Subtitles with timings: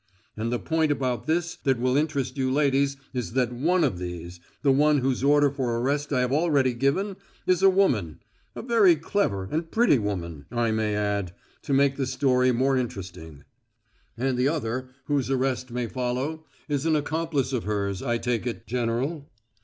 [0.35, 4.39] And the point about this that will interest you ladies is that one of these
[4.63, 8.19] the one whose order for arrest I have already given is a woman
[8.55, 13.43] a very clever and pretty woman, I may add, to make the story more interesting."
[14.17, 18.65] "And the other, whose arrest may follow, is an accomplice of hers, I take it,
[18.65, 19.29] General!"